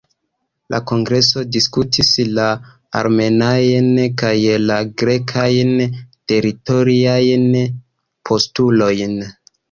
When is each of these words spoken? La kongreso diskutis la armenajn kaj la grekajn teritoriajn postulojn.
La 0.73 0.77
kongreso 0.91 1.41
diskutis 1.55 2.07
la 2.37 2.45
armenajn 3.01 3.91
kaj 4.21 4.31
la 4.69 4.77
grekajn 5.01 5.75
teritoriajn 6.33 7.45
postulojn. 8.31 9.15